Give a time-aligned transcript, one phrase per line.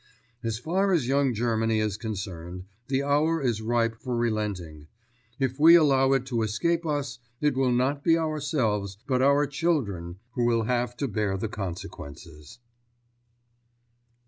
[0.43, 4.87] As far as young Germany is concerned, the hour is ripe for relenting.
[5.37, 10.17] If we allow it to escape us, it will not be ourselves, but our children
[10.31, 12.57] who will have to bear the consequences.